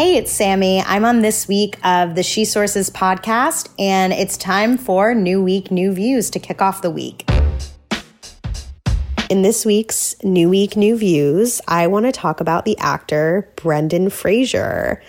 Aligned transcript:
Hey, 0.00 0.16
it's 0.16 0.32
Sami. 0.32 0.80
I'm 0.80 1.04
on 1.04 1.20
this 1.20 1.46
week 1.46 1.76
of 1.84 2.14
the 2.14 2.22
She 2.22 2.46
Sources 2.46 2.88
podcast, 2.88 3.68
and 3.78 4.14
it's 4.14 4.38
time 4.38 4.78
for 4.78 5.14
New 5.14 5.42
Week, 5.42 5.70
New 5.70 5.92
Views 5.92 6.30
to 6.30 6.38
kick 6.38 6.62
off 6.62 6.80
the 6.80 6.90
week. 6.90 7.28
In 9.28 9.42
this 9.42 9.66
week's 9.66 10.16
New 10.24 10.48
Week, 10.48 10.74
New 10.74 10.96
Views, 10.96 11.60
I 11.68 11.86
want 11.86 12.06
to 12.06 12.12
talk 12.12 12.40
about 12.40 12.64
the 12.64 12.78
actor 12.78 13.52
Brendan 13.56 14.08
Fraser. 14.08 15.02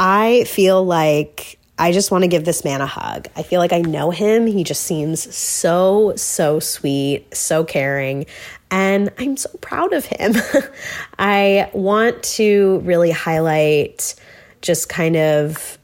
I 0.00 0.42
feel 0.48 0.84
like 0.84 1.53
I 1.78 1.90
just 1.90 2.10
want 2.10 2.22
to 2.22 2.28
give 2.28 2.44
this 2.44 2.64
man 2.64 2.80
a 2.80 2.86
hug. 2.86 3.26
I 3.34 3.42
feel 3.42 3.58
like 3.58 3.72
I 3.72 3.80
know 3.80 4.10
him. 4.10 4.46
He 4.46 4.62
just 4.62 4.82
seems 4.82 5.34
so, 5.34 6.14
so 6.16 6.60
sweet, 6.60 7.34
so 7.34 7.64
caring, 7.64 8.26
and 8.70 9.10
I'm 9.18 9.36
so 9.36 9.50
proud 9.60 9.92
of 9.92 10.04
him. 10.04 10.34
I 11.18 11.70
want 11.72 12.22
to 12.22 12.78
really 12.84 13.10
highlight 13.10 14.14
just 14.62 14.88
kind 14.88 15.16
of, 15.16 15.78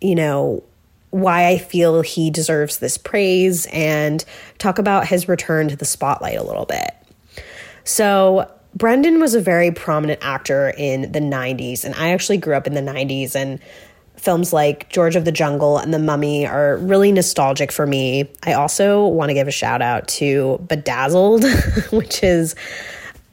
you 0.00 0.16
know, 0.16 0.64
why 1.10 1.48
I 1.48 1.58
feel 1.58 2.00
he 2.00 2.30
deserves 2.30 2.78
this 2.78 2.98
praise 2.98 3.66
and 3.66 4.24
talk 4.58 4.78
about 4.78 5.06
his 5.06 5.28
return 5.28 5.68
to 5.68 5.76
the 5.76 5.84
spotlight 5.84 6.36
a 6.36 6.42
little 6.42 6.66
bit. 6.66 6.90
So, 7.84 8.50
Brendan 8.74 9.20
was 9.20 9.34
a 9.34 9.40
very 9.40 9.70
prominent 9.70 10.20
actor 10.22 10.72
in 10.78 11.12
the 11.12 11.20
90s, 11.20 11.84
and 11.84 11.94
I 11.94 12.12
actually 12.12 12.38
grew 12.38 12.54
up 12.54 12.66
in 12.66 12.72
the 12.72 12.80
90s, 12.80 13.34
and 13.34 13.60
films 14.22 14.52
like 14.52 14.88
George 14.88 15.16
of 15.16 15.24
the 15.24 15.32
Jungle 15.32 15.78
and 15.78 15.92
The 15.92 15.98
Mummy 15.98 16.46
are 16.46 16.76
really 16.76 17.10
nostalgic 17.10 17.72
for 17.72 17.86
me. 17.88 18.30
I 18.44 18.52
also 18.52 19.06
want 19.08 19.30
to 19.30 19.34
give 19.34 19.48
a 19.48 19.52
shout 19.52 19.82
out 19.82 20.06
to 20.08 20.64
Bedazzled, 20.68 21.44
which 21.90 22.22
is 22.22 22.54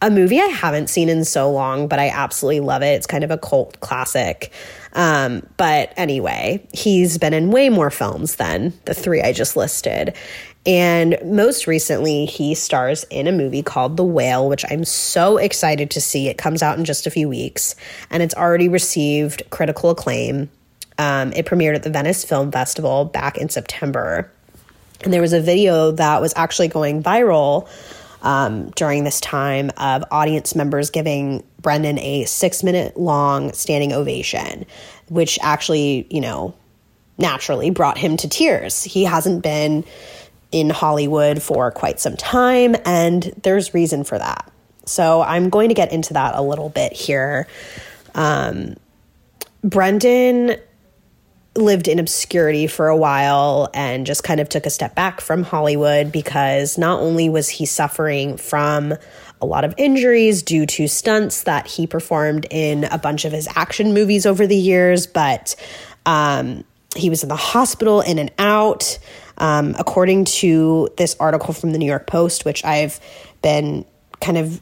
a 0.02 0.10
movie 0.10 0.40
I 0.40 0.46
haven't 0.46 0.90
seen 0.90 1.08
in 1.08 1.26
so 1.26 1.52
long, 1.52 1.88
but 1.88 2.00
I 2.00 2.10
absolutely 2.10 2.62
love 2.62 2.82
it. 2.82 2.96
It's 2.96 3.06
kind 3.06 3.24
of 3.24 3.30
a 3.30 3.38
cult 3.38 3.80
classic. 3.82 4.52
Um, 4.94 5.46
but 5.58 5.94
anyway, 5.96 6.68
he's 6.74 7.20
been 7.20 7.34
in 7.34 7.52
way 7.52 7.70
more 7.70 7.92
films 7.92 8.38
than 8.38 8.74
the 8.86 8.96
three 8.96 9.22
I 9.22 9.32
just 9.32 9.56
listed. 9.56 10.16
And 10.66 11.20
most 11.24 11.68
recently, 11.68 12.26
he 12.26 12.56
stars 12.56 13.04
in 13.12 13.28
a 13.28 13.32
movie 13.32 13.62
called 13.62 13.96
The 13.96 14.04
Whale, 14.04 14.50
which 14.50 14.66
I'm 14.70 14.86
so 14.86 15.38
excited 15.38 15.92
to 15.92 16.02
see. 16.02 16.30
It 16.30 16.40
comes 16.40 16.64
out 16.64 16.80
in 16.80 16.86
just 16.86 17.06
a 17.06 17.12
few 17.12 17.30
weeks, 17.30 17.76
and 18.10 18.24
it's 18.24 18.36
already 18.36 18.68
received 18.68 19.44
critical 19.52 19.92
acclaim. 19.92 20.50
Um, 21.00 21.32
it 21.34 21.46
premiered 21.46 21.76
at 21.76 21.84
the 21.84 21.90
Venice 21.90 22.26
Film 22.26 22.52
Festival 22.52 23.06
back 23.06 23.38
in 23.38 23.50
September. 23.50 24.30
And 25.02 25.14
there 25.14 25.22
was 25.22 25.32
a 25.32 25.40
video 25.40 25.92
that 25.92 26.22
was 26.22 26.34
actually 26.36 26.68
going 26.68 27.02
viral 27.02 27.70
um, 28.22 28.70
during 28.72 29.06
this 29.06 29.22
time 29.22 29.72
of 29.78 30.04
audience 30.12 30.56
members 30.56 30.90
giving 30.90 31.42
Brendan 31.62 31.98
a 32.00 32.26
six 32.26 32.64
minute 32.64 32.98
long 32.98 33.54
standing 33.54 33.94
ovation, 33.94 34.66
which 35.08 35.40
actually, 35.42 36.06
you 36.10 36.20
know, 36.20 36.54
naturally 37.18 37.70
brought 37.70 37.98
him 37.98 38.18
to 38.18 38.28
tears. 38.28 38.84
He 38.84 39.06
hasn't 39.06 39.42
been 39.42 39.86
in 40.52 40.70
Hollywood 40.70 41.42
for 41.42 41.72
quite 41.72 42.02
some 42.02 42.18
time, 42.18 42.76
and 42.84 43.32
there's 43.44 43.74
reason 43.74 44.04
for 44.04 44.18
that. 44.18 44.52
So 44.86 45.22
I'm 45.22 45.50
going 45.50 45.70
to 45.70 45.76
get 45.76 45.94
into 45.94 46.14
that 46.14 46.36
a 46.36 46.42
little 46.42 46.70
bit 46.70 46.92
here. 46.92 47.48
Um, 48.16 48.76
Brendan 49.64 50.58
lived 51.56 51.88
in 51.88 52.00
obscurity 52.00 52.68
for 52.68 52.88
a 52.88 52.96
while 52.96 53.70
and 53.74 54.06
just 54.06 54.24
kind 54.24 54.40
of 54.40 54.50
took 54.50 54.66
a 54.66 54.70
step 54.70 54.96
back 54.96 55.20
from 55.20 55.44
Hollywood 55.44 56.12
because 56.12 56.78
not 56.78 57.00
only 57.00 57.28
was 57.30 57.50
he 57.50 57.66
suffering 57.66 58.38
from 58.38 58.94
a 59.42 59.46
lot 59.46 59.64
of 59.64 59.74
injuries 59.78 60.44
due 60.44 60.66
to 60.66 60.88
stunts 60.88 61.44
that 61.44 61.66
he 61.68 61.88
performed 61.88 62.46
in 62.52 62.84
a 62.86 62.98
bunch 62.98 63.26
of 63.26 63.32
his 63.32 63.48
action 63.56 63.94
movies 63.94 64.26
over 64.26 64.46
the 64.46 64.56
years, 64.56 65.08
but 65.08 65.56
um, 66.06 66.64
he 66.96 67.10
was 67.10 67.24
in 67.24 67.30
the 67.30 67.36
hospital 67.36 68.02
in 68.02 68.20
and 68.20 68.32
out. 68.38 69.00
Um, 69.38 69.74
according 69.80 70.26
to 70.26 70.90
this 70.98 71.16
article 71.18 71.54
from 71.54 71.72
the 71.72 71.78
New 71.78 71.86
York 71.86 72.08
Post, 72.08 72.44
which 72.44 72.66
I've 72.66 73.00
been 73.42 73.86
kind 74.20 74.38
of 74.38 74.62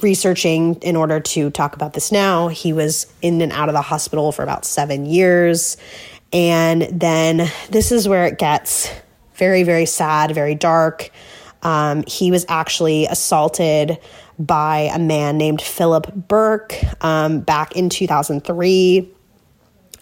researching 0.00 0.76
in 0.76 0.94
order 0.94 1.18
to 1.18 1.50
talk 1.50 1.74
about 1.74 1.92
this 1.92 2.12
now, 2.12 2.46
he 2.46 2.72
was 2.72 3.12
in 3.20 3.40
and 3.40 3.50
out 3.50 3.68
of 3.68 3.72
the 3.72 3.82
hospital 3.82 4.30
for 4.30 4.44
about 4.44 4.64
seven 4.64 5.06
years. 5.06 5.76
And 6.32 6.82
then 6.82 7.50
this 7.70 7.92
is 7.92 8.08
where 8.08 8.26
it 8.26 8.38
gets 8.38 8.90
very, 9.34 9.62
very 9.62 9.86
sad, 9.86 10.34
very 10.34 10.54
dark. 10.54 11.10
Um, 11.62 12.04
he 12.06 12.30
was 12.30 12.44
actually 12.48 13.06
assaulted 13.06 13.98
by 14.38 14.90
a 14.92 14.98
man 14.98 15.36
named 15.36 15.60
Philip 15.60 16.12
Berk 16.14 16.74
um, 17.04 17.40
back 17.40 17.76
in 17.76 17.88
2003, 17.88 19.10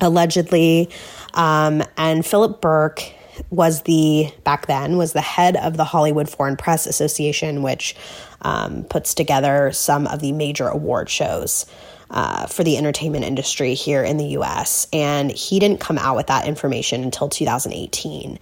allegedly. 0.01 0.91
Um, 1.35 1.83
and 1.97 2.25
Philip 2.25 2.61
Berk 2.61 3.03
was 3.51 3.83
the, 3.83 4.31
back 4.45 4.67
then, 4.67 4.97
was 4.97 5.13
the 5.13 5.21
head 5.21 5.57
of 5.57 5.77
the 5.77 5.85
Hollywood 5.85 6.29
Foreign 6.29 6.57
Press 6.57 6.87
Association, 6.87 7.63
which 7.63 7.97
um, 8.43 8.85
puts 8.85 9.15
together 9.15 9.73
some 9.73 10.07
of 10.07 10.21
the 10.21 10.33
major 10.33 10.69
award 10.69 11.09
shows 11.09 11.67
uh, 12.11 12.47
for 12.47 12.65
the 12.65 12.77
entertainment 12.77 13.25
industry 13.25 13.75
here 13.75 14.03
in 14.03 14.17
the 14.17 14.27
US. 14.39 14.87
And 14.93 15.31
he 15.31 15.59
didn't 15.59 15.81
come 15.81 15.99
out 15.99 16.17
with 16.17 16.27
that 16.27 16.47
information 16.47 17.05
until 17.05 17.29
2018. 17.29 18.39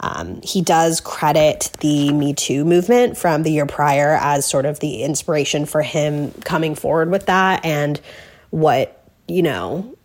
Um, 0.00 0.40
he 0.42 0.62
does 0.62 1.00
credit 1.00 1.70
the 1.80 2.12
Me 2.12 2.34
Too 2.34 2.64
movement 2.64 3.16
from 3.16 3.44
the 3.44 3.52
year 3.52 3.66
prior 3.66 4.18
as 4.20 4.44
sort 4.44 4.66
of 4.66 4.80
the 4.80 5.04
inspiration 5.04 5.64
for 5.64 5.82
him 5.82 6.32
coming 6.44 6.74
forward 6.74 7.10
with 7.10 7.26
that 7.26 7.64
and 7.64 8.00
what, 8.50 9.00
you 9.28 9.42
know, 9.42 9.96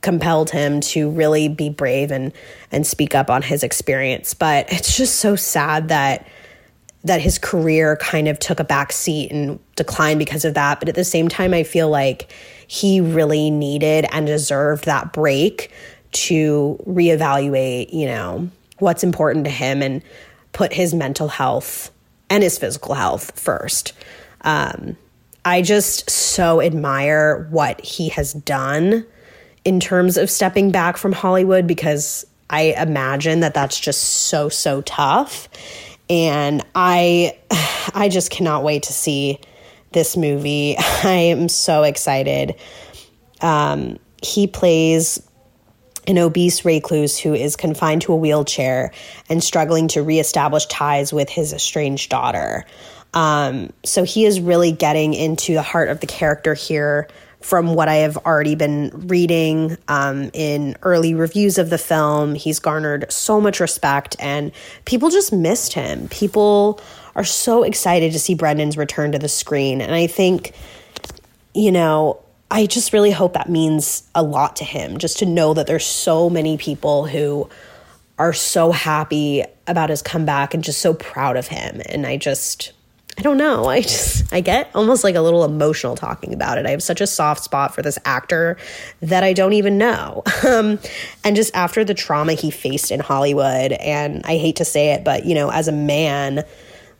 compelled 0.00 0.50
him 0.50 0.80
to 0.80 1.08
really 1.10 1.46
be 1.46 1.70
brave 1.70 2.10
and 2.10 2.32
and 2.72 2.84
speak 2.84 3.14
up 3.14 3.30
on 3.30 3.42
his 3.42 3.62
experience. 3.62 4.34
But 4.34 4.72
it's 4.72 4.96
just 4.96 5.20
so 5.20 5.36
sad 5.36 5.88
that 5.88 6.26
that 7.04 7.20
his 7.20 7.38
career 7.38 7.96
kind 7.96 8.28
of 8.28 8.38
took 8.38 8.60
a 8.60 8.64
back 8.64 8.92
seat 8.92 9.30
and 9.32 9.58
declined 9.76 10.18
because 10.18 10.44
of 10.44 10.54
that. 10.54 10.78
But 10.78 10.88
at 10.88 10.94
the 10.94 11.04
same 11.04 11.28
time, 11.28 11.52
I 11.52 11.64
feel 11.64 11.88
like 11.88 12.32
he 12.66 13.00
really 13.00 13.50
needed 13.50 14.06
and 14.12 14.26
deserved 14.26 14.84
that 14.84 15.12
break 15.12 15.70
to 16.12 16.78
reevaluate, 16.86 17.92
you 17.92 18.06
know, 18.06 18.48
what's 18.78 19.02
important 19.02 19.44
to 19.46 19.50
him 19.50 19.82
and 19.82 20.02
put 20.52 20.72
his 20.72 20.94
mental 20.94 21.28
health 21.28 21.90
and 22.30 22.42
his 22.42 22.58
physical 22.58 22.94
health 22.94 23.38
first. 23.38 23.92
Um, 24.42 24.96
I 25.44 25.62
just 25.62 26.08
so 26.08 26.60
admire 26.60 27.48
what 27.50 27.80
he 27.80 28.10
has 28.10 28.32
done 28.32 29.04
in 29.64 29.80
terms 29.80 30.16
of 30.16 30.30
stepping 30.30 30.70
back 30.70 30.96
from 30.96 31.12
Hollywood 31.12 31.66
because 31.66 32.24
I 32.48 32.74
imagine 32.78 33.40
that 33.40 33.54
that's 33.54 33.78
just 33.78 34.02
so, 34.02 34.48
so 34.48 34.82
tough 34.82 35.48
and 36.12 36.62
I 36.74 37.38
I 37.94 38.08
just 38.08 38.30
cannot 38.30 38.62
wait 38.62 38.84
to 38.84 38.92
see 38.92 39.40
this 39.92 40.16
movie. 40.16 40.76
I 40.78 41.32
am 41.32 41.48
so 41.48 41.82
excited. 41.82 42.54
Um, 43.40 43.98
he 44.22 44.46
plays 44.46 45.26
an 46.06 46.18
obese 46.18 46.64
recluse 46.64 47.18
who 47.18 47.32
is 47.34 47.56
confined 47.56 48.02
to 48.02 48.12
a 48.12 48.16
wheelchair 48.16 48.92
and 49.28 49.42
struggling 49.42 49.88
to 49.88 50.02
reestablish 50.02 50.66
ties 50.66 51.12
with 51.12 51.28
his 51.28 51.52
estranged 51.52 52.10
daughter. 52.10 52.64
Um, 53.14 53.72
so 53.84 54.04
he 54.04 54.24
is 54.24 54.40
really 54.40 54.72
getting 54.72 55.14
into 55.14 55.54
the 55.54 55.62
heart 55.62 55.88
of 55.88 56.00
the 56.00 56.06
character 56.06 56.54
here 56.54 57.08
from 57.42 57.74
what 57.74 57.88
I 57.88 57.96
have 57.96 58.16
already 58.18 58.54
been 58.54 58.90
reading 59.08 59.76
um, 59.88 60.30
in 60.32 60.76
early 60.82 61.14
reviews 61.14 61.58
of 61.58 61.70
the 61.70 61.78
film, 61.78 62.34
he's 62.34 62.58
garnered 62.58 63.10
so 63.12 63.40
much 63.40 63.60
respect, 63.60 64.16
and 64.18 64.52
people 64.84 65.10
just 65.10 65.32
missed 65.32 65.72
him. 65.72 66.08
People 66.08 66.80
are 67.14 67.24
so 67.24 67.62
excited 67.62 68.12
to 68.12 68.18
see 68.18 68.34
Brendan's 68.34 68.76
return 68.76 69.12
to 69.12 69.18
the 69.18 69.28
screen. 69.28 69.80
And 69.80 69.94
I 69.94 70.06
think, 70.06 70.52
you 71.54 71.70
know, 71.70 72.22
I 72.50 72.66
just 72.66 72.92
really 72.92 73.10
hope 73.10 73.34
that 73.34 73.48
means 73.48 74.02
a 74.14 74.22
lot 74.22 74.56
to 74.56 74.64
him, 74.64 74.98
just 74.98 75.18
to 75.18 75.26
know 75.26 75.54
that 75.54 75.66
there's 75.66 75.86
so 75.86 76.30
many 76.30 76.56
people 76.56 77.06
who 77.06 77.48
are 78.18 78.32
so 78.32 78.72
happy 78.72 79.42
about 79.66 79.90
his 79.90 80.02
comeback 80.02 80.54
and 80.54 80.62
just 80.62 80.80
so 80.80 80.94
proud 80.94 81.36
of 81.36 81.48
him. 81.48 81.80
And 81.86 82.06
I 82.06 82.16
just, 82.16 82.72
I 83.22 83.24
don't 83.24 83.38
know. 83.38 83.66
I 83.66 83.82
just, 83.82 84.32
I 84.32 84.40
get 84.40 84.68
almost 84.74 85.04
like 85.04 85.14
a 85.14 85.20
little 85.20 85.44
emotional 85.44 85.94
talking 85.94 86.34
about 86.34 86.58
it. 86.58 86.66
I 86.66 86.70
have 86.70 86.82
such 86.82 87.00
a 87.00 87.06
soft 87.06 87.44
spot 87.44 87.72
for 87.72 87.80
this 87.80 87.96
actor 88.04 88.56
that 89.00 89.22
I 89.22 89.32
don't 89.32 89.52
even 89.52 89.78
know. 89.78 90.24
Um, 90.44 90.80
and 91.22 91.36
just 91.36 91.54
after 91.54 91.84
the 91.84 91.94
trauma 91.94 92.32
he 92.32 92.50
faced 92.50 92.90
in 92.90 92.98
Hollywood, 92.98 93.70
and 93.72 94.22
I 94.24 94.38
hate 94.38 94.56
to 94.56 94.64
say 94.64 94.92
it, 94.92 95.04
but, 95.04 95.24
you 95.24 95.36
know, 95.36 95.50
as 95.50 95.68
a 95.68 95.72
man, 95.72 96.42